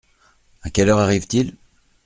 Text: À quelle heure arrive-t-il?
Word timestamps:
À 0.63 0.71
quelle 0.71 0.89
heure 0.89 0.97
arrive-t-il? 0.97 1.55